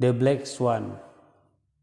[0.00, 0.96] The Black Swan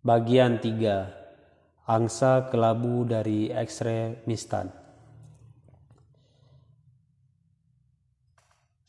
[0.02, 4.74] Bagian 3 Angsa kelabu dari ekstremistan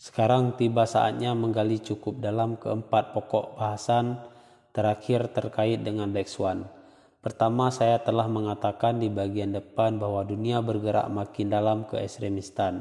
[0.00, 4.16] Sekarang tiba saatnya menggali cukup dalam keempat pokok bahasan
[4.72, 6.64] terakhir terkait dengan Black Swan.
[7.20, 12.80] Pertama, saya telah mengatakan di bagian depan bahwa dunia bergerak makin dalam ke ekstremistan,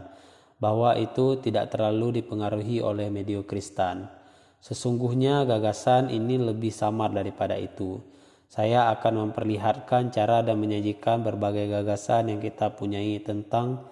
[0.64, 4.16] bahwa itu tidak terlalu dipengaruhi oleh mediokristan.
[4.58, 8.02] Sesungguhnya gagasan ini lebih samar daripada itu.
[8.48, 13.84] Saya akan memperlihatkan cara dan menyajikan berbagai gagasan yang kita punyai tentang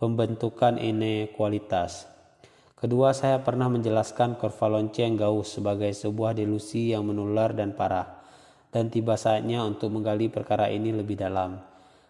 [0.00, 2.08] pembentukan inequalitas.
[2.74, 8.18] Kedua, saya pernah menjelaskan kurva lonceng Gauss sebagai sebuah delusi yang menular dan parah,
[8.74, 11.62] dan tiba saatnya untuk menggali perkara ini lebih dalam.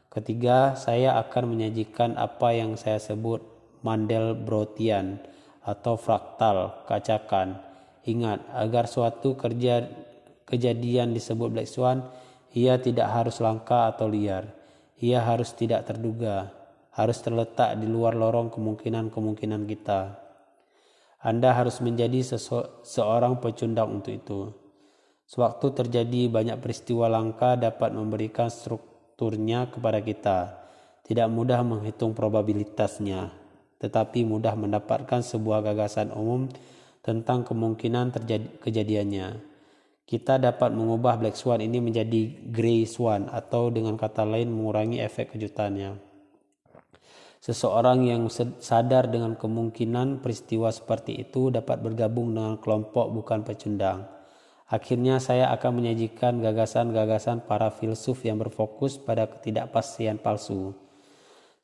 [0.09, 3.45] Ketiga, saya akan menyajikan apa yang saya sebut
[3.84, 5.19] Mandelbrottian
[5.66, 7.72] atau fraktal kacakan
[8.02, 9.87] Ingat, agar suatu kerja
[10.42, 12.02] kejadian disebut black swan,
[12.51, 14.50] ia tidak harus langka atau liar.
[14.98, 16.50] Ia harus tidak terduga,
[16.95, 20.19] harus terletak di luar lorong kemungkinan-kemungkinan kita.
[21.23, 22.23] Anda harus menjadi
[22.83, 24.41] seorang pecundang untuk itu.
[25.30, 30.39] Sewaktu terjadi banyak peristiwa langka dapat memberikan strukturnya kepada kita.
[31.06, 33.30] Tidak mudah menghitung probabilitasnya,
[33.78, 36.50] tetapi mudah mendapatkan sebuah gagasan umum
[37.03, 39.28] tentang kemungkinan terjadi kejadiannya.
[40.06, 45.34] Kita dapat mengubah black swan ini menjadi grey swan atau dengan kata lain mengurangi efek
[45.34, 45.98] kejutannya.
[47.42, 48.30] Seseorang yang
[48.62, 54.06] sadar dengan kemungkinan peristiwa seperti itu dapat bergabung dengan kelompok bukan pecundang.
[54.70, 60.73] Akhirnya saya akan menyajikan gagasan-gagasan para filsuf yang berfokus pada ketidakpastian palsu.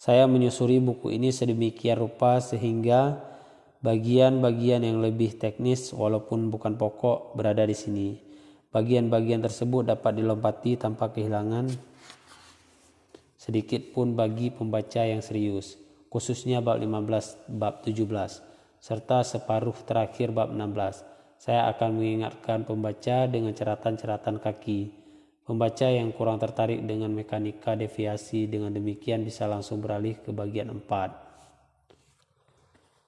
[0.03, 3.23] Saya menyusuri buku ini sedemikian rupa sehingga
[3.79, 8.19] Bagian-bagian yang lebih teknis walaupun bukan pokok berada di sini.
[8.75, 11.71] Bagian-bagian tersebut dapat dilompati tanpa kehilangan
[13.39, 15.79] sedikit pun bagi pembaca yang serius,
[16.11, 18.43] khususnya bab 15, bab 17,
[18.83, 21.39] serta separuh terakhir bab 16.
[21.39, 24.91] Saya akan mengingatkan pembaca dengan ceratan-ceratan kaki.
[25.47, 31.28] Pembaca yang kurang tertarik dengan mekanika deviasi dengan demikian bisa langsung beralih ke bagian 4